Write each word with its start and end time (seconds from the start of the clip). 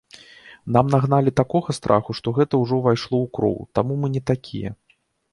Нам 0.75 0.87
нагналі 0.93 1.33
такога 1.39 1.75
страху, 1.79 2.15
што 2.19 2.33
гэта 2.37 2.59
ўжо 2.61 2.79
ўвайшло 2.79 3.15
ў 3.19 3.27
кроў, 3.39 3.57
таму 3.81 3.93
мы 4.05 4.11
не 4.15 4.23
такія. 4.33 4.73